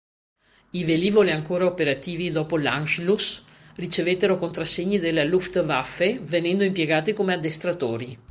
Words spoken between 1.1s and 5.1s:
ancora operativi dopo l'Anschluss ricevettero contrassegni